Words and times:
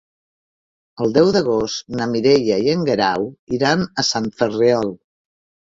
El 1.05 1.13
deu 1.17 1.29
d'agost 1.35 1.93
na 1.99 2.09
Mireia 2.15 2.59
i 2.67 2.75
en 2.75 2.89
Guerau 2.91 3.31
iran 3.61 3.87
a 4.05 4.09
Sant 4.13 4.33
Ferriol. 4.43 4.93